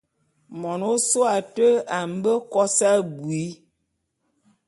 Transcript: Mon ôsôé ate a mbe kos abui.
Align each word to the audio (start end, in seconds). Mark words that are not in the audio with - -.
Mon 0.59 0.79
ôsôé 0.93 1.27
ate 1.39 1.67
a 1.97 1.99
mbe 2.13 2.31
kos 2.53 2.75
abui. 2.91 3.43